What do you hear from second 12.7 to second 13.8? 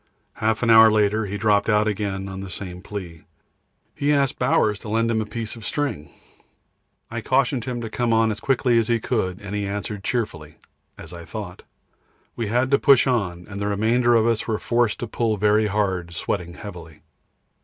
to push on, and the